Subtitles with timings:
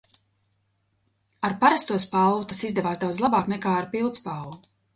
[1.49, 4.61] Ar parasto spalvu tas izdevās daudz labāk nekā ar pildspalvu.